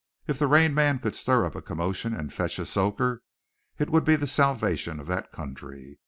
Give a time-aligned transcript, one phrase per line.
[0.25, 3.21] If the rain man could stir up a commotion and fetch a soaker,
[3.77, 5.99] it would be the salvation of that country.